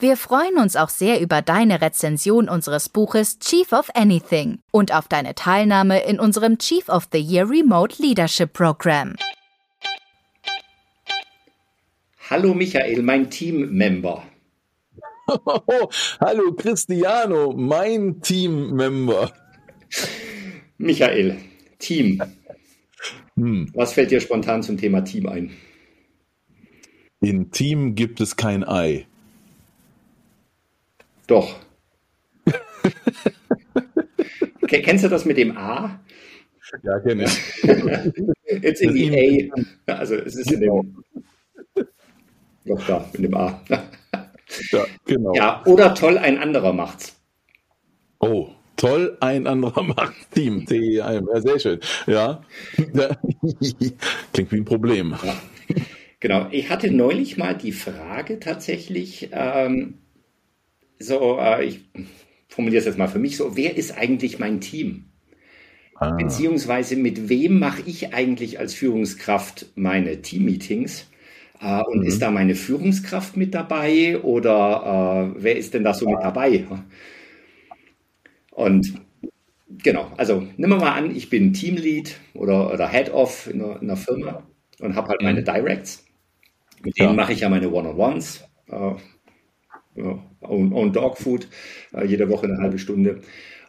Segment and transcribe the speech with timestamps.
[0.00, 5.08] Wir freuen uns auch sehr über deine Rezension unseres Buches Chief of Anything und auf
[5.08, 9.16] deine Teilnahme in unserem Chief of the Year Remote Leadership Program.
[12.30, 14.22] Hallo Michael, mein Teammember.
[16.20, 19.32] hallo Cristiano, mein Teammember.
[20.78, 21.38] Michael,
[21.80, 22.22] Team.
[23.34, 23.68] Hm.
[23.74, 25.50] Was fällt dir spontan zum Thema Team ein?
[27.20, 29.08] In Team gibt es kein Ei.
[31.28, 31.54] Doch.
[34.66, 36.00] Kennst du das mit dem A?
[36.82, 37.62] Ja, kenne ich.
[38.62, 39.52] Jetzt in die
[39.86, 39.92] A.
[39.92, 41.04] Also es ist in dem.
[42.64, 43.60] Doch da, in dem A.
[43.68, 45.34] ja, genau.
[45.34, 47.16] Ja, oder toll, ein anderer macht's.
[48.20, 50.28] Oh, toll, ein anderer macht's.
[50.30, 51.80] Team, T, ja, sehr schön.
[52.06, 52.42] Ja.
[54.32, 55.16] Klingt wie ein Problem.
[55.22, 55.34] Ja.
[56.20, 56.48] Genau.
[56.50, 59.98] Ich hatte neulich mal die Frage tatsächlich, ähm,
[60.98, 61.80] so, äh, ich
[62.48, 65.04] formuliere es jetzt mal für mich so, wer ist eigentlich mein Team?
[65.94, 66.12] Ah.
[66.12, 71.08] Beziehungsweise mit wem mache ich eigentlich als Führungskraft meine Teammeetings?
[71.60, 72.06] Äh, und mhm.
[72.06, 76.64] ist da meine Führungskraft mit dabei oder äh, wer ist denn da so mit dabei?
[78.52, 78.94] Und
[79.68, 84.42] genau, also nimm mal an, ich bin Teamlead oder, oder Head-Off in, in, einer Firma
[84.80, 85.26] und habe halt mhm.
[85.26, 86.04] meine Directs.
[86.84, 88.44] Mit denen mache ich ja meine One-on-Ones.
[88.68, 88.92] Äh,
[89.98, 91.48] ja, Own, Own Dog Food,
[91.94, 93.20] äh, jede Woche eine halbe Stunde.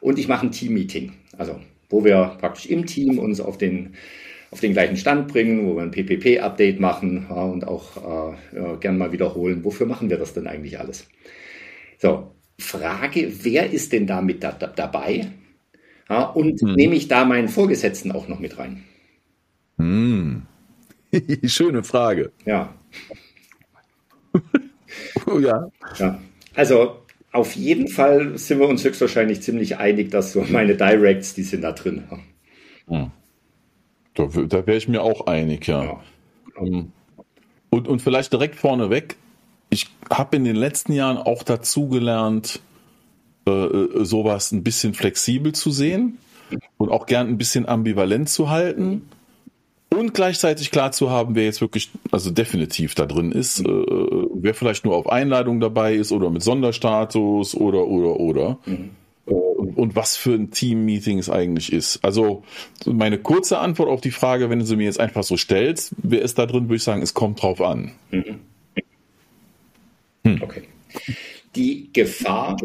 [0.02, 3.96] Und ich mache ein Team-Meeting, also wo wir praktisch im Team uns auf den,
[4.52, 8.98] auf den gleichen Stand bringen, wo wir ein PPP-Update machen ja, und auch äh, gern
[8.98, 11.08] mal wiederholen, wofür machen wir das denn eigentlich alles?
[11.98, 15.32] So, Frage, wer ist denn da mit da, da, dabei?
[16.10, 16.74] Ja, und hm.
[16.74, 18.84] nehme ich da meinen Vorgesetzten auch noch mit rein?
[19.78, 20.44] Hm.
[21.46, 22.32] Schöne Frage.
[22.46, 22.74] Ja.
[25.26, 25.70] Oh ja.
[25.98, 26.20] ja.
[26.56, 26.98] Also
[27.32, 31.62] auf jeden Fall sind wir uns höchstwahrscheinlich ziemlich einig, dass so meine Directs, die sind
[31.62, 32.04] da drin.
[32.88, 33.12] Hm.
[34.16, 35.84] Da, da wäre ich mir auch einig, ja.
[35.84, 36.02] ja.
[36.58, 36.92] Ähm,
[37.70, 39.16] und, und vielleicht direkt vorneweg,
[39.70, 42.60] ich habe in den letzten Jahren auch dazugelernt,
[43.48, 46.18] äh, äh, sowas ein bisschen flexibel zu sehen
[46.78, 49.04] und auch gern ein bisschen ambivalent zu halten
[50.00, 54.54] und gleichzeitig klar zu haben, wer jetzt wirklich, also definitiv da drin ist, äh, wer
[54.54, 58.58] vielleicht nur auf Einladung dabei ist oder mit Sonderstatus oder, oder, oder.
[58.66, 58.92] Mhm.
[59.28, 62.04] Äh, und, was für ein Team-Meeting es eigentlich ist.
[62.04, 62.44] Also
[62.86, 66.22] meine kurze Antwort auf die Frage, wenn du sie mir jetzt einfach so stellst, wer
[66.22, 67.92] ist da drin, würde ich sagen, es kommt drauf an.
[68.12, 68.40] Mhm.
[70.24, 70.42] Hm.
[70.42, 70.64] Okay.
[71.56, 72.58] Die Gefahr,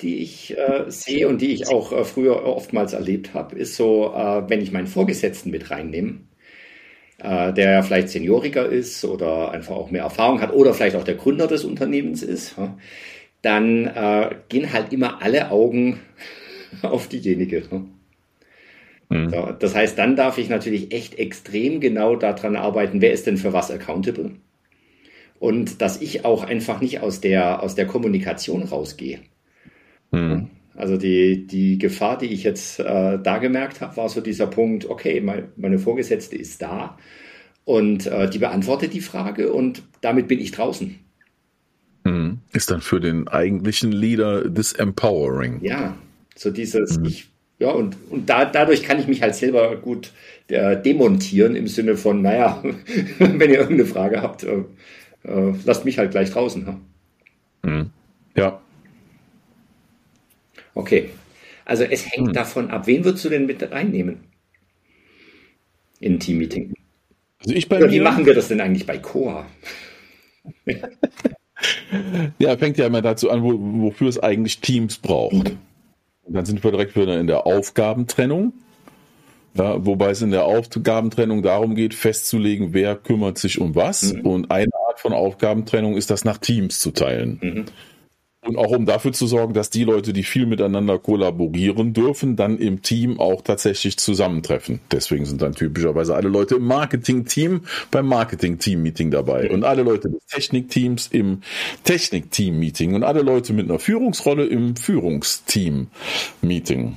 [0.00, 4.14] die ich äh, sehe und die ich auch äh, früher oftmals erlebt habe, ist so,
[4.14, 6.20] äh, wenn ich meinen Vorgesetzten mit reinnehme,
[7.22, 11.16] der ja vielleicht senioriger ist oder einfach auch mehr Erfahrung hat oder vielleicht auch der
[11.16, 12.56] Gründer des Unternehmens ist,
[13.42, 16.00] dann äh, gehen halt immer alle Augen
[16.82, 17.62] auf diejenige.
[19.08, 19.30] Mhm.
[19.30, 23.36] So, das heißt, dann darf ich natürlich echt extrem genau daran arbeiten, wer ist denn
[23.36, 24.32] für was accountable.
[25.38, 29.20] Und dass ich auch einfach nicht aus der, aus der Kommunikation rausgehe.
[30.10, 30.50] Mhm.
[30.80, 34.88] Also die, die Gefahr, die ich jetzt äh, da gemerkt habe, war so dieser Punkt,
[34.88, 36.96] okay, mein, meine Vorgesetzte ist da
[37.66, 40.98] und äh, die beantwortet die Frage und damit bin ich draußen.
[42.04, 42.38] Mhm.
[42.54, 45.60] Ist dann für den eigentlichen Leader das Empowering.
[45.62, 45.96] Ja,
[46.34, 47.04] so dieses, mhm.
[47.04, 50.12] ich, ja, und, und da, dadurch kann ich mich halt selber gut
[50.48, 52.62] äh, demontieren im Sinne von, naja,
[53.18, 54.64] wenn ihr irgendeine Frage habt, äh,
[55.24, 56.80] äh, lasst mich halt gleich draußen.
[57.64, 57.90] Mhm.
[58.34, 58.62] Ja.
[60.74, 61.10] Okay.
[61.64, 62.32] Also es hängt hm.
[62.32, 64.20] davon ab, wen würdest du denn mit reinnehmen?
[66.00, 66.74] In ein Team-Meeting.
[67.40, 69.46] Also ich bei Oder wie machen wir das denn eigentlich bei Coa?
[72.38, 73.52] ja, fängt ja immer dazu an, wo,
[73.82, 75.50] wofür es eigentlich Teams braucht.
[75.50, 75.58] Mhm.
[76.28, 78.52] Dann sind wir direkt wieder in der Aufgabentrennung.
[79.54, 84.14] Ja, wobei es in der Aufgabentrennung darum geht, festzulegen, wer kümmert sich um was.
[84.14, 84.20] Mhm.
[84.20, 87.38] Und eine Art von Aufgabentrennung ist das nach Teams zu teilen.
[87.42, 87.64] Mhm.
[88.42, 92.56] Und auch um dafür zu sorgen, dass die Leute, die viel miteinander kollaborieren dürfen, dann
[92.56, 94.80] im Team auch tatsächlich zusammentreffen.
[94.90, 100.24] Deswegen sind dann typischerweise alle Leute im Marketing-Team beim Marketing-Team-Meeting dabei und alle Leute des
[100.24, 101.42] Technik-Teams im
[101.84, 106.96] Technik-Team-Meeting und alle Leute mit einer Führungsrolle im Führungsteam-Meeting.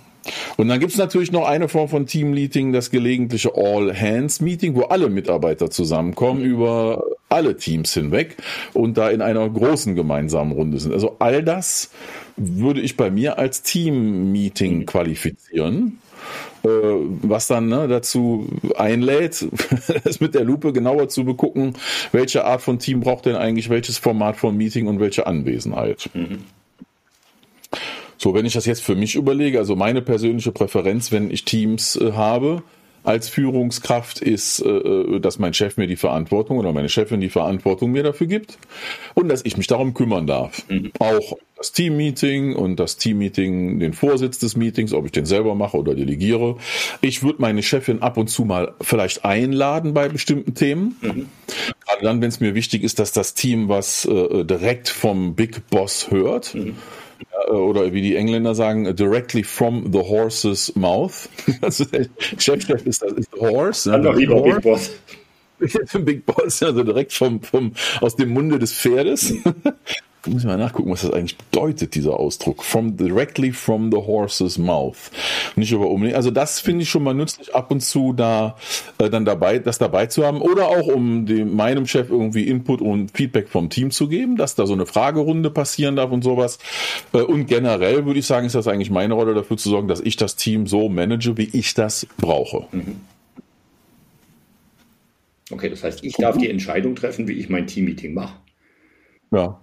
[0.57, 5.09] Und dann gibt es natürlich noch eine Form von Team-Meeting, das gelegentliche All-Hands-Meeting, wo alle
[5.09, 8.37] Mitarbeiter zusammenkommen über alle Teams hinweg
[8.73, 10.93] und da in einer großen gemeinsamen Runde sind.
[10.93, 11.91] Also all das
[12.37, 15.99] würde ich bei mir als Team-Meeting qualifizieren
[16.63, 18.47] äh, was dann ne, dazu
[18.77, 19.45] einlädt,
[20.05, 21.73] es mit der Lupe genauer zu begucken,
[22.13, 26.09] welche Art von Team braucht denn eigentlich welches Format von Meeting und welche Anwesenheit.
[26.13, 26.45] Mhm.
[28.23, 31.97] So, wenn ich das jetzt für mich überlege, also meine persönliche Präferenz, wenn ich Teams
[31.97, 32.63] äh, habe,
[33.03, 37.29] als Führungskraft ist, äh, äh, dass mein Chef mir die Verantwortung oder meine Chefin die
[37.29, 38.57] Verantwortung mir dafür gibt
[39.13, 40.63] und dass ich mich darum kümmern darf.
[40.69, 40.93] Mhm.
[40.99, 45.77] Auch das Teammeeting und das Teammeeting, den Vorsitz des Meetings, ob ich den selber mache
[45.77, 46.55] oder delegiere.
[47.01, 50.95] Ich würde meine Chefin ab und zu mal vielleicht einladen bei bestimmten Themen.
[51.01, 51.25] Mhm.
[52.03, 56.11] Dann, wenn es mir wichtig ist, dass das Team was äh, direkt vom Big Boss
[56.11, 56.53] hört.
[56.53, 56.75] Mhm
[57.50, 61.29] oder wie die Engländer sagen, directly from the horse's mouth.
[61.61, 62.07] Also der
[62.38, 63.89] Chefchef ist, ist horse.
[63.89, 64.91] Dann noch lieber Big Boss.
[66.00, 69.33] Big Boss, also direkt vom, vom, aus dem Munde des Pferdes.
[70.27, 72.63] muss ich mal nachgucken, was das eigentlich bedeutet, dieser Ausdruck.
[72.63, 75.11] From directly from the horse's mouth.
[75.55, 76.15] Nicht über unbedingt.
[76.15, 78.55] Also das finde ich schon mal nützlich, ab und zu da
[78.99, 80.41] äh, dann dabei, das dabei zu haben.
[80.41, 84.55] Oder auch um dem, meinem Chef irgendwie Input und Feedback vom Team zu geben, dass
[84.55, 86.57] da so eine Fragerunde passieren darf und sowas.
[87.13, 89.99] Äh, und generell würde ich sagen, ist das eigentlich meine Rolle dafür zu sorgen, dass
[89.99, 92.67] ich das Team so manage, wie ich das brauche.
[92.71, 93.01] Mhm.
[95.51, 98.35] Okay, das heißt, ich darf die Entscheidung treffen, wie ich mein Team-Meeting mache.
[99.31, 99.59] Ja.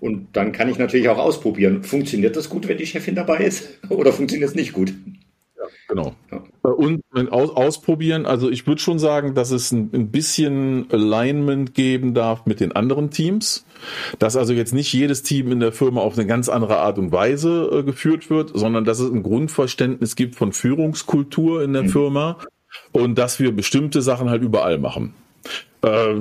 [0.00, 3.78] Und dann kann ich natürlich auch ausprobieren, funktioniert das gut, wenn die Chefin dabei ist
[3.88, 4.92] oder funktioniert es nicht gut?
[5.56, 6.14] Ja, genau.
[6.30, 6.42] Ja.
[6.62, 7.02] Und
[7.32, 12.46] aus, ausprobieren, also ich würde schon sagen, dass es ein, ein, bisschen Alignment geben darf
[12.46, 13.64] mit den anderen Teams.
[14.18, 17.10] Dass also jetzt nicht jedes Team in der Firma auf eine ganz andere Art und
[17.10, 21.88] Weise äh, geführt wird, sondern dass es ein Grundverständnis gibt von Führungskultur in der mhm.
[21.88, 22.38] Firma
[22.92, 25.14] und dass wir bestimmte Sachen halt überall machen.
[25.82, 26.14] Äh,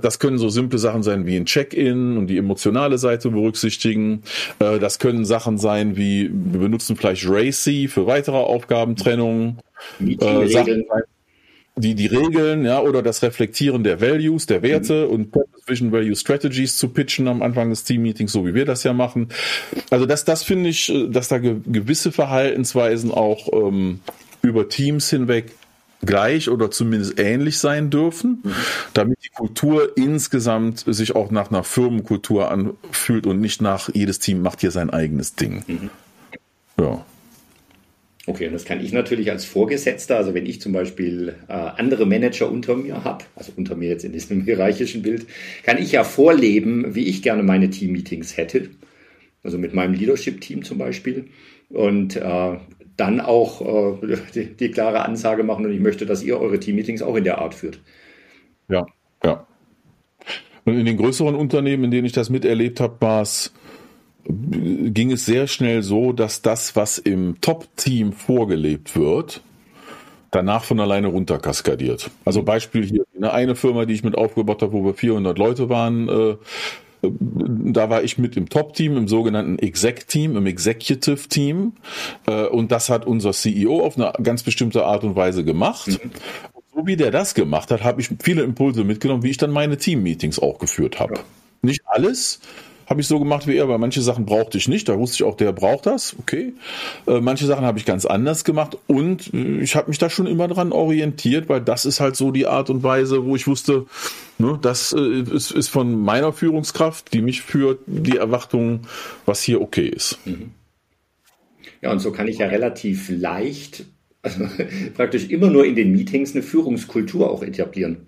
[0.00, 4.22] das können so simple Sachen sein wie ein Check-in und die emotionale Seite berücksichtigen.
[4.58, 9.58] Äh, das können Sachen sein wie, wir benutzen vielleicht Racy für weitere Aufgabentrennung.
[10.00, 10.84] Äh, Sachen,
[11.76, 15.12] die, die Regeln, ja, oder das Reflektieren der Values, der Werte mhm.
[15.12, 15.34] und
[15.66, 19.28] Vision Value Strategies zu pitchen am Anfang des Team-Meetings, so wie wir das ja machen.
[19.90, 24.00] Also das, das finde ich, dass da gewisse Verhaltensweisen auch ähm,
[24.42, 25.52] über Teams hinweg
[26.06, 28.52] gleich oder zumindest ähnlich sein dürfen, mhm.
[28.92, 34.42] damit die Kultur insgesamt sich auch nach einer Firmenkultur anfühlt und nicht nach jedes Team
[34.42, 35.64] macht hier sein eigenes Ding.
[35.66, 35.90] Mhm.
[36.78, 37.04] Ja.
[38.26, 42.06] Okay, und das kann ich natürlich als Vorgesetzter, also wenn ich zum Beispiel äh, andere
[42.06, 45.26] Manager unter mir habe, also unter mir jetzt in diesem hierarchischen Bild,
[45.62, 48.70] kann ich ja vorleben, wie ich gerne meine Team-Meetings hätte.
[49.42, 51.26] Also mit meinem Leadership-Team zum Beispiel.
[51.68, 52.56] Und äh,
[52.96, 53.60] dann auch
[54.02, 57.24] äh, die, die, klare Ansage machen und ich möchte, dass ihr eure Team-Meetings auch in
[57.24, 57.80] der Art führt.
[58.68, 58.86] Ja,
[59.22, 59.46] ja.
[60.64, 63.52] Und in den größeren Unternehmen, in denen ich das miterlebt habe, war es
[64.26, 69.42] ging es sehr schnell so, dass das, was im Top-Team vorgelebt wird,
[70.30, 72.10] danach von alleine runterkaskadiert.
[72.24, 76.08] Also Beispiel hier, eine Firma, die ich mit aufgebaut habe, wo wir 400 Leute waren,
[76.08, 76.36] äh,
[77.20, 81.72] da war ich mit im Top-Team, im sogenannten Exec-Team, im Executive-Team.
[82.26, 85.88] Äh, und das hat unser CEO auf eine ganz bestimmte Art und Weise gemacht.
[85.88, 86.10] Mhm.
[86.74, 89.76] So wie der das gemacht hat, habe ich viele Impulse mitgenommen, wie ich dann meine
[89.76, 91.14] Team-Meetings auch geführt habe.
[91.14, 91.20] Ja.
[91.62, 92.40] Nicht alles,
[92.86, 94.88] habe ich so gemacht wie er, weil manche Sachen brauchte ich nicht.
[94.88, 96.16] Da wusste ich auch, der braucht das.
[96.18, 96.52] Okay.
[97.06, 100.26] Äh, manche Sachen habe ich ganz anders gemacht und äh, ich habe mich da schon
[100.26, 103.86] immer dran orientiert, weil das ist halt so die Art und Weise, wo ich wusste,
[104.38, 108.80] ne, das äh, ist, ist von meiner Führungskraft, die mich führt, die Erwartung,
[109.26, 110.18] was hier okay ist.
[110.24, 110.50] Mhm.
[111.80, 113.84] Ja, und so kann ich ja relativ leicht,
[114.22, 114.46] also
[114.94, 118.06] praktisch immer nur in den Meetings eine Führungskultur auch etablieren.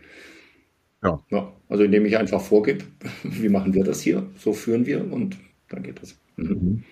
[1.06, 1.22] Ja.
[1.30, 1.52] ja.
[1.68, 2.84] Also indem ich einfach vorgebe,
[3.22, 5.36] wie machen wir das hier, so führen wir und
[5.68, 6.16] dann geht das.
[6.36, 6.48] Mhm.
[6.48, 6.84] mhm.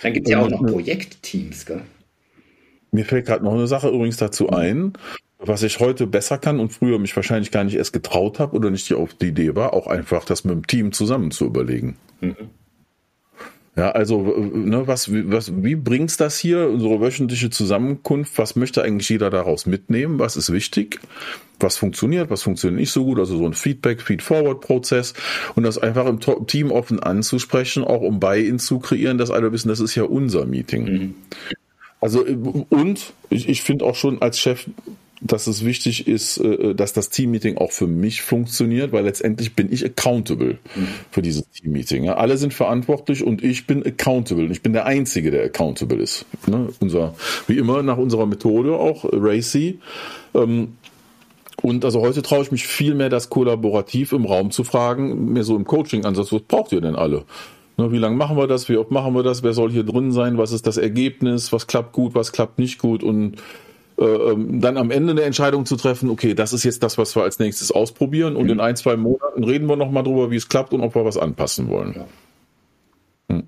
[0.00, 1.82] Dann gibt es ja auch noch Projektteams, gell?
[2.90, 4.94] Mir fällt gerade noch eine Sache übrigens dazu ein,
[5.38, 8.70] was ich heute besser kann und früher mich wahrscheinlich gar nicht erst getraut habe oder
[8.70, 11.96] nicht auf die Idee war, auch einfach das mit dem Team zusammen zu überlegen.
[12.20, 12.50] Mhm.
[13.74, 18.36] Ja, also ne, was, was, wie bringt's das hier, unsere wöchentliche Zusammenkunft?
[18.36, 20.18] Was möchte eigentlich jeder daraus mitnehmen?
[20.18, 21.00] Was ist wichtig?
[21.58, 22.28] Was funktioniert?
[22.28, 23.18] Was funktioniert nicht so gut?
[23.18, 25.14] Also so ein Feedback, Feed-Forward-Prozess
[25.54, 29.68] und das einfach im Team offen anzusprechen, auch um Buy-in zu kreieren, dass alle wissen,
[29.68, 30.84] das ist ja unser Meeting.
[30.84, 31.14] Mhm.
[32.02, 32.26] Also
[32.68, 34.66] und ich, ich finde auch schon als Chef
[35.22, 39.72] dass es wichtig ist, äh, dass das Teammeeting auch für mich funktioniert, weil letztendlich bin
[39.72, 40.88] ich accountable mhm.
[41.10, 42.08] für dieses Teammeeting.
[42.08, 44.50] Alle sind verantwortlich und ich bin accountable.
[44.50, 46.26] Ich bin der Einzige, der accountable ist.
[46.46, 46.68] Ne?
[46.80, 47.14] Unser,
[47.46, 49.78] wie immer nach unserer Methode auch, Racy.
[50.34, 50.76] Ähm,
[51.62, 55.44] und also heute traue ich mich viel mehr, das kollaborativ im Raum zu fragen, mehr
[55.44, 57.24] so im Coaching-Ansatz, was braucht ihr denn alle?
[57.76, 58.68] Ne, wie lange machen wir das?
[58.68, 59.42] Wie oft machen wir das?
[59.42, 60.36] Wer soll hier drin sein?
[60.36, 61.52] Was ist das Ergebnis?
[61.52, 62.14] Was klappt gut?
[62.14, 63.02] Was klappt nicht gut?
[63.02, 63.38] Und äh,
[64.04, 67.38] dann am Ende eine Entscheidung zu treffen, okay, das ist jetzt das, was wir als
[67.38, 68.52] nächstes ausprobieren und mhm.
[68.52, 71.16] in ein, zwei Monaten reden wir nochmal drüber, wie es klappt und ob wir was
[71.16, 71.94] anpassen wollen.
[71.94, 72.06] Ja.
[73.36, 73.44] Hm.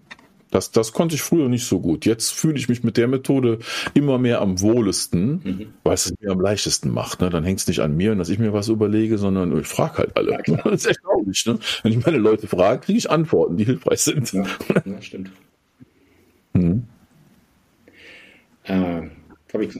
[0.55, 2.07] Das, das konnte ich früher nicht so gut.
[2.07, 3.59] Jetzt fühle ich mich mit der Methode
[3.93, 5.67] immer mehr am wohlesten, mhm.
[5.83, 7.21] weil es mir am leichtesten macht.
[7.21, 7.29] Ne?
[7.29, 10.17] Dann hängt es nicht an mir, dass ich mir was überlege, sondern ich frage halt
[10.17, 10.39] alle.
[10.47, 11.45] Ja, das ist erstaunlich.
[11.47, 11.59] Ne?
[11.83, 14.33] Wenn ich meine Leute frage, kriege ich Antworten, die hilfreich sind.
[14.33, 14.45] Ja,
[14.85, 15.33] ja stimmt.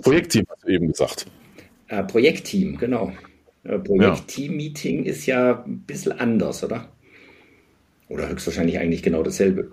[0.03, 1.27] Projektteam hast du eben gesagt.
[1.89, 3.13] Äh, Projektteam, genau.
[3.65, 6.89] Äh, Projektteam-Meeting ist ja ein bisschen anders, oder?
[8.09, 9.71] Oder höchstwahrscheinlich eigentlich genau dasselbe.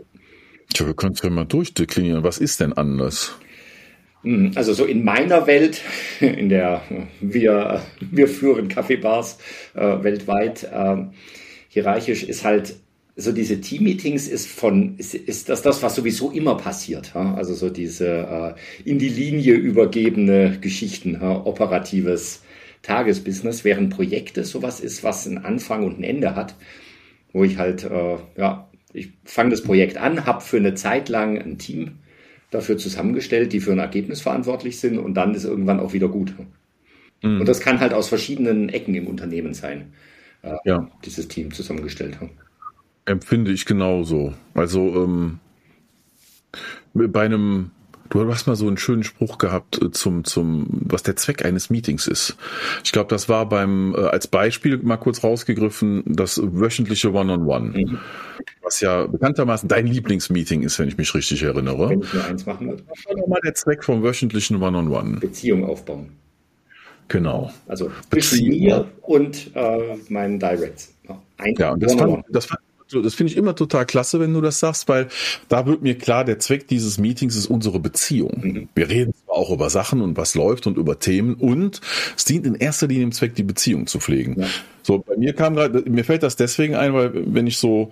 [0.74, 2.24] Tja, wir können es ja mal durchdeklinieren.
[2.24, 3.38] Was ist denn anders?
[4.24, 5.82] Hm, also so in meiner Welt,
[6.20, 6.82] in der
[7.20, 9.38] wir, wir führen Kaffeebars
[9.74, 10.98] äh, weltweit, äh,
[11.68, 12.76] hierarchisch ist halt
[13.16, 17.12] so diese Team-Meetings ist von, ist, ist das das, was sowieso immer passiert.
[17.14, 17.34] Ja?
[17.36, 21.46] Also so diese äh, in die Linie übergebene Geschichten, ja?
[21.46, 22.44] operatives
[22.82, 26.56] Tagesbusiness, während Projekte sowas ist, was einen Anfang und ein Ende hat,
[27.34, 31.38] wo ich halt, äh, ja, ich fange das Projekt an, habe für eine Zeit lang
[31.38, 32.00] ein Team
[32.50, 36.34] dafür zusammengestellt, die für ein Ergebnis verantwortlich sind und dann ist irgendwann auch wieder gut.
[37.22, 37.42] Mhm.
[37.42, 39.94] Und das kann halt aus verschiedenen Ecken im Unternehmen sein,
[40.42, 40.90] äh, ja.
[41.06, 42.32] dieses Team zusammengestellt haben.
[43.06, 44.34] Empfinde ich genauso.
[44.54, 45.40] Also ähm,
[46.94, 47.72] bei einem
[48.12, 51.70] Du hast mal so einen schönen Spruch gehabt äh, zum, zum, was der Zweck eines
[51.70, 52.36] Meetings ist.
[52.84, 57.70] Ich glaube, das war beim, äh, als Beispiel mal kurz rausgegriffen, das wöchentliche One-on-One.
[57.70, 58.00] -on -One, mhm.
[58.64, 61.90] Was ja bekanntermaßen dein Lieblingsmeeting ist, wenn ich mich richtig erinnere.
[61.90, 62.84] Wenn ich nur eins machen würde.
[62.90, 64.90] Was war nochmal der Zweck vom wöchentlichen One-on-One?
[64.90, 65.20] -on -One?
[65.22, 66.10] Beziehung aufbauen.
[67.08, 67.52] Genau.
[67.68, 70.94] Also zwischen mir und äh, meinen Directs.
[71.38, 74.42] Ein ja, und das fand, das fand das finde ich immer total klasse, wenn du
[74.42, 75.08] das sagst, weil
[75.50, 78.42] da wird mir klar, der Zweck dieses Meetings ist unsere Beziehung.
[78.44, 78.70] Mhm.
[78.76, 81.82] Wir reden zwar auch über Sachen und was läuft und über Themen und
[82.18, 84.42] es dient in erster Linie dem Zweck, die Beziehung zu pflegen.
[84.42, 84.48] Ja.
[84.84, 87.92] So, bei mir kam gerade, mir fällt das deswegen ein, weil wenn ich so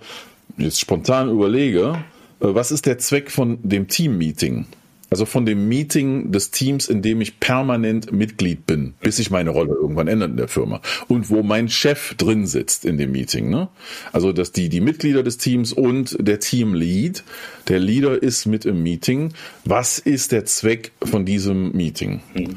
[0.58, 2.04] jetzt spontan überlege,
[2.40, 4.66] äh, was ist der Zweck von dem Team-Meeting?
[5.10, 9.50] Also von dem Meeting des Teams, in dem ich permanent Mitglied bin, bis sich meine
[9.50, 10.80] Rolle irgendwann ändert in der Firma.
[11.08, 13.50] Und wo mein Chef drin sitzt in dem Meeting.
[13.50, 13.68] Ne?
[14.12, 17.24] Also dass die, die Mitglieder des Teams und der Teamlead,
[17.66, 19.32] der Leader ist mit im Meeting.
[19.64, 22.20] Was ist der Zweck von diesem Meeting?
[22.34, 22.56] Mhm.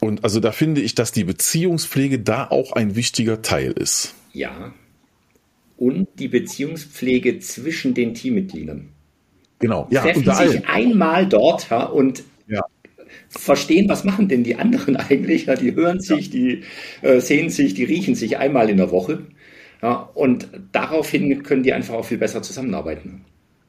[0.00, 4.14] Und also da finde ich, dass die Beziehungspflege da auch ein wichtiger Teil ist.
[4.32, 4.74] Ja.
[5.76, 8.88] Und die Beziehungspflege zwischen den Teammitgliedern.
[9.62, 9.86] Genau.
[9.90, 12.64] Ja, treffen sich einmal dort ja, und ja.
[13.28, 15.46] verstehen, was machen denn die anderen eigentlich.
[15.46, 16.64] Ja, die hören sich, die
[17.00, 19.20] äh, sehen sich, die riechen sich einmal in der Woche.
[19.80, 23.24] Ja, und daraufhin können die einfach auch viel besser zusammenarbeiten.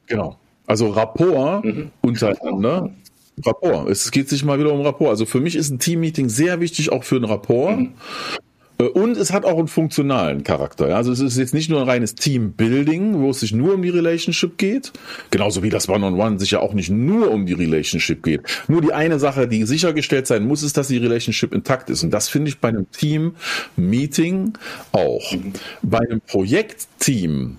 [0.06, 0.36] Genau.
[0.66, 1.90] Also Rapport mhm.
[2.02, 2.90] untereinander.
[3.44, 3.88] Rapport.
[3.88, 5.10] Es geht sich mal wieder um Rapport.
[5.10, 7.78] Also für mich ist ein Teammeeting sehr wichtig, auch für ein Rapport.
[7.78, 7.92] Mhm.
[8.84, 10.94] Äh, und es hat auch einen funktionalen Charakter.
[10.96, 13.90] Also es ist jetzt nicht nur ein reines Teambuilding, wo es sich nur um die
[13.90, 14.92] Relationship geht.
[15.30, 18.42] Genauso wie das One-on-One -on -One sich ja auch nicht nur um die Relationship geht.
[18.68, 22.02] Nur die eine Sache, die sichergestellt sein muss, ist, dass die Relationship intakt ist.
[22.02, 24.54] Und das finde ich bei einem Team-Meeting
[24.92, 25.34] auch.
[25.82, 27.58] Bei einem Projektteam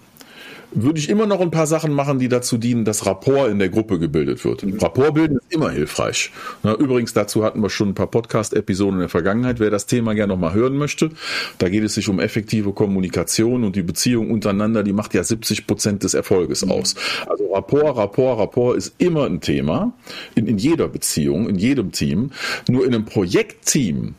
[0.75, 3.70] würde ich immer noch ein paar Sachen machen, die dazu dienen, dass Rapport in der
[3.70, 4.63] Gruppe gebildet wird.
[4.63, 4.77] Mhm.
[4.79, 6.32] Rapport bilden ist immer hilfreich.
[6.63, 9.60] Na, übrigens, dazu hatten wir schon ein paar Podcast-Episoden in der Vergangenheit.
[9.60, 11.12] Wer das Thema gerne nochmal hören möchte,
[11.58, 15.65] da geht es sich um effektive Kommunikation und die Beziehung untereinander, die macht ja 70
[15.65, 16.72] Prozent des Erfolges mhm.
[16.72, 16.96] aus.
[17.27, 19.94] Also Rapport, Rapport, Rapport ist immer ein Thema
[20.36, 22.32] in, in jeder Beziehung, in jedem Team.
[22.67, 24.15] Nur in einem Projektteam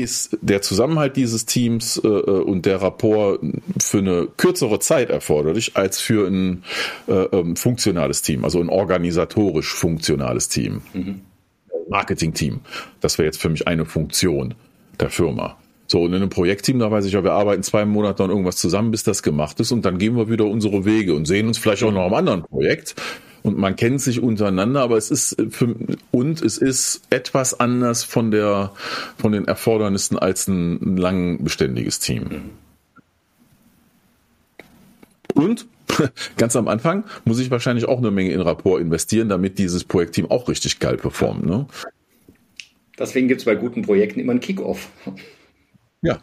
[0.00, 3.40] ist der Zusammenhalt dieses Teams äh, äh, und der Rapport
[3.80, 6.64] für eine kürzere Zeit erforderlich als für ein
[7.06, 10.80] äh, ähm, funktionales Team, also ein organisatorisch funktionales Team.
[10.94, 11.20] Mhm.
[11.88, 12.60] Marketing-Team.
[13.00, 14.54] Das wäre jetzt für mich eine Funktion
[14.98, 15.58] der Firma.
[15.86, 18.56] So, und in einem Projektteam, da weiß ich ja, wir arbeiten zwei Monate an irgendwas
[18.56, 21.58] zusammen, bis das gemacht ist, und dann gehen wir wieder unsere Wege und sehen uns
[21.58, 22.94] vielleicht auch noch am anderen Projekt
[23.42, 25.74] und man kennt sich untereinander, aber es ist für,
[26.10, 28.72] und es ist etwas anders von der
[29.16, 32.50] von den Erfordernissen als ein lang beständiges Team.
[35.34, 35.66] Und
[36.36, 40.30] ganz am Anfang muss ich wahrscheinlich auch eine Menge in Rapport investieren, damit dieses Projektteam
[40.30, 41.44] auch richtig geil performt.
[41.46, 41.66] Ne?
[42.98, 44.88] Deswegen gibt es bei guten Projekten immer einen Kickoff.
[46.02, 46.20] Ja.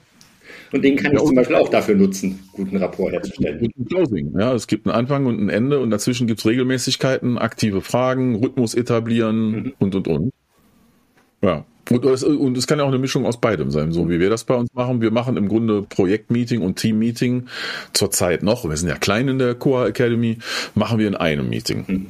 [0.72, 3.60] Und den kann ja, ich zum Beispiel auch dafür nutzen, guten Rapport herzustellen.
[3.60, 4.34] Guten Closing.
[4.38, 8.36] Ja, es gibt einen Anfang und ein Ende und dazwischen gibt es Regelmäßigkeiten, aktive Fragen,
[8.36, 9.74] Rhythmus etablieren mhm.
[9.80, 10.34] und und und.
[11.42, 11.66] Ja.
[11.90, 14.30] Und es, und es kann ja auch eine Mischung aus beidem sein, so wie wir
[14.30, 15.02] das bei uns machen.
[15.02, 17.48] Wir machen im Grunde Projektmeeting und Teammeeting
[17.94, 18.68] zurzeit noch.
[18.68, 20.38] Wir sind ja klein in der Coa Academy,
[20.76, 21.86] machen wir in einem Meeting.
[21.88, 22.08] Mhm.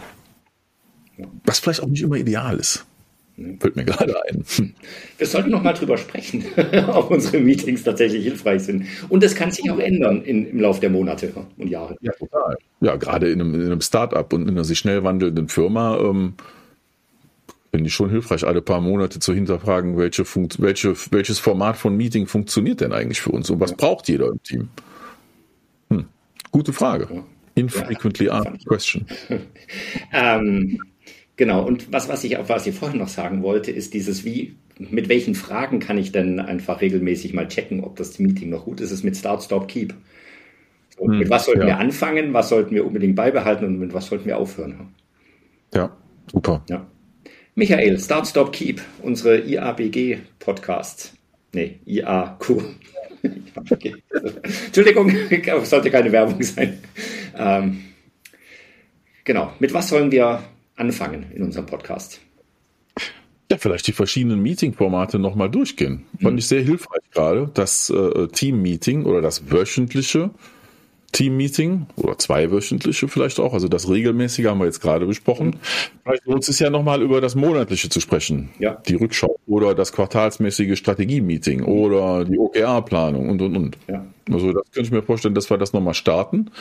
[1.46, 2.86] Was vielleicht auch nicht immer ideal ist.
[3.60, 4.44] Fällt mir gerade ein.
[5.20, 6.44] Wir sollten noch mal drüber sprechen,
[6.88, 8.86] ob unsere Meetings tatsächlich hilfreich sind.
[9.10, 11.96] Und das kann sich auch ändern in, im Laufe der Monate und Jahre.
[12.02, 12.58] Ja, total.
[12.82, 16.34] Ja, gerade in einem, in einem Start-up und in einer sich schnell wandelnden Firma ähm,
[17.72, 21.96] finde ich schon hilfreich, alle paar Monate zu hinterfragen, welche Funkt welche, welches Format von
[21.96, 23.78] Meeting funktioniert denn eigentlich für uns und was ja.
[23.78, 24.70] braucht jeder im Team?
[25.92, 26.06] Hm.
[26.50, 27.24] Gute Frage.
[27.54, 29.06] Infrequently ja, asked question.
[30.12, 30.80] ähm,
[31.38, 35.08] Genau, und was, was, ich, was ich vorhin noch sagen wollte, ist dieses, wie, mit
[35.08, 38.92] welchen Fragen kann ich denn einfach regelmäßig mal checken, ob das Meeting noch gut ist,
[38.92, 39.94] ist mit Start, Stop, Keep.
[40.98, 41.68] So, hm, mit was sollten ja.
[41.68, 44.96] wir anfangen, was sollten wir unbedingt beibehalten und mit was sollten wir aufhören?
[45.76, 45.96] Ja,
[46.32, 46.64] super.
[46.70, 46.88] Ja.
[47.54, 51.14] Michael, Start, Stop, Keep, unsere IABG-Podcasts.
[51.54, 52.64] Nee, IAQ.
[54.66, 55.12] Entschuldigung,
[55.64, 56.80] sollte keine Werbung sein.
[57.38, 57.84] Ähm,
[59.24, 60.42] genau, mit was sollen wir
[60.78, 62.22] anfangen in unserem Podcast?
[63.50, 66.06] Ja, vielleicht die verschiedenen Meeting-Formate nochmal durchgehen.
[66.22, 66.40] Fand mhm.
[66.40, 67.50] ich sehr hilfreich gerade.
[67.54, 70.32] Das äh, Team-Meeting oder das wöchentliche
[71.14, 73.54] Team-Meeting oder zweiwöchentliche vielleicht auch.
[73.54, 75.48] Also das regelmäßige haben wir jetzt gerade besprochen.
[75.48, 75.54] Mhm.
[76.04, 78.50] Vielleicht lohnt es ja nochmal über das monatliche zu sprechen.
[78.60, 78.82] Ja.
[78.88, 81.68] Die Rückschau oder das quartalsmäßige Strategie-Meeting mhm.
[81.68, 83.78] oder die OKR-Planung und, und, und.
[83.88, 84.06] Ja.
[84.30, 86.52] Also das könnte ich mir vorstellen, dass wir das nochmal starten.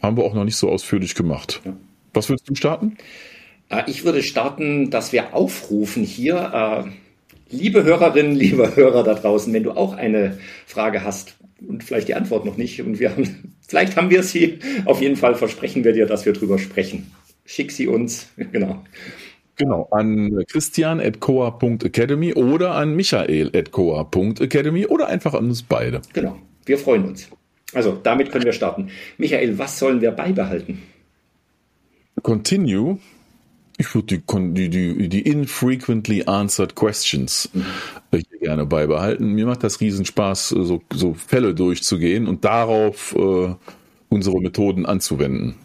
[0.00, 1.60] Haben wir auch noch nicht so ausführlich gemacht.
[1.64, 1.76] Ja.
[2.14, 2.96] Was würdest du starten?
[2.96, 3.02] Äh,
[3.86, 9.62] ich würde starten, dass wir aufrufen hier, äh, liebe Hörerinnen, liebe Hörer da draußen, wenn
[9.62, 11.36] du auch eine Frage hast
[11.66, 15.16] und vielleicht die Antwort noch nicht und wir haben, vielleicht haben wir sie, auf jeden
[15.16, 17.12] Fall versprechen wir dir, dass wir drüber sprechen.
[17.44, 18.84] Schick sie uns, genau.
[19.56, 26.00] Genau, an christian.coa.academy oder an michael.coa.academy oder einfach an uns beide.
[26.14, 27.28] Genau, wir freuen uns.
[27.74, 28.88] Also, damit können wir starten.
[29.18, 30.82] Michael, was sollen wir beibehalten?
[32.22, 32.98] Continue
[33.82, 38.22] ich würde die, die, die, infrequently answered questions mhm.
[38.40, 39.32] gerne beibehalten.
[39.32, 43.54] Mir macht das Riesenspaß, so, so Fälle durchzugehen und darauf äh,
[44.08, 45.56] unsere Methoden anzuwenden.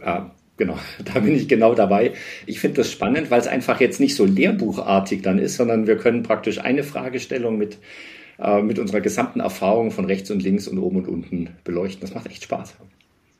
[0.00, 2.12] Ja, genau, da bin ich genau dabei.
[2.46, 5.96] Ich finde das spannend, weil es einfach jetzt nicht so lehrbuchartig dann ist, sondern wir
[5.96, 7.78] können praktisch eine Fragestellung mit,
[8.38, 12.02] äh, mit unserer gesamten Erfahrung von rechts und links und oben und unten beleuchten.
[12.02, 12.76] Das macht echt Spaß.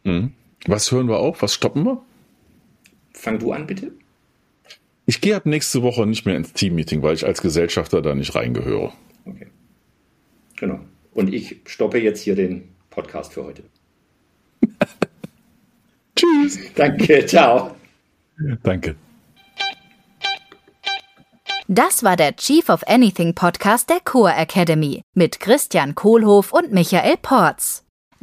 [0.03, 0.33] Mhm.
[0.67, 1.41] Was hören wir auf?
[1.41, 2.03] Was stoppen wir?
[3.27, 3.91] Fang du an, bitte.
[5.05, 8.37] Ich gehe ab nächste Woche nicht mehr ins Teammeeting, weil ich als Gesellschafter da nicht
[8.37, 8.93] reingehöre.
[9.25, 9.49] Okay.
[10.55, 10.79] Genau.
[11.13, 13.65] Und ich stoppe jetzt hier den Podcast für heute.
[16.15, 16.73] Tschüss.
[16.77, 17.75] Danke, ciao.
[18.63, 18.95] Danke.
[21.67, 27.17] Das war der Chief of Anything Podcast der Core Academy mit Christian Kohlhoff und Michael
[27.21, 27.86] Porz.